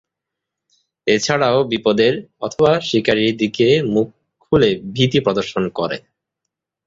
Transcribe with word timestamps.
এছাড়াও 1.07 1.57
বিপদের/শিকারির 1.71 3.33
দিকে 3.37 3.67
মুখ 3.93 4.07
খুলে 4.43 4.69
ভীতি 4.95 5.19
প্রদর্শন 5.25 5.63
করে। 5.77 5.97